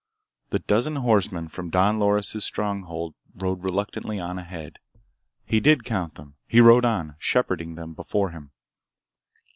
[0.49, 4.79] The dozen horsemen from Don Loris' stronghold rode reluctantly on ahead.
[5.45, 6.37] He did count them.
[6.47, 8.49] He rode on, shepherding them before him.